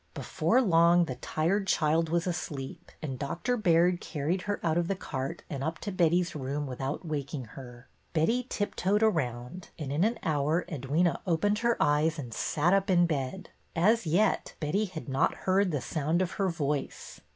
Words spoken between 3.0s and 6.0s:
and Dr. Baird carried her out of the cart and up to